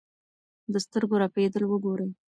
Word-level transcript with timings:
د 0.71 0.73
سترګو 0.85 1.15
رپېدل 1.23 1.63
وګورئ. 1.67 2.09